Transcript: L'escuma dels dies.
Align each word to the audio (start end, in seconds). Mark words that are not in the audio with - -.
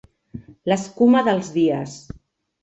L'escuma 0.73 1.21
dels 1.27 1.53
dies. 1.59 1.95